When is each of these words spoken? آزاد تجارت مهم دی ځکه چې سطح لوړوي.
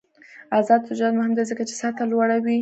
آزاد 0.59 0.81
تجارت 0.87 1.13
مهم 1.17 1.33
دی 1.37 1.43
ځکه 1.51 1.63
چې 1.69 1.75
سطح 1.81 2.03
لوړوي. 2.11 2.57